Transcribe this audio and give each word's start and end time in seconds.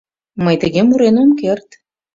Мый 0.43 0.55
тыге 0.61 0.81
мурен 0.83 1.15
ом 1.23 1.31
керт... 1.39 1.69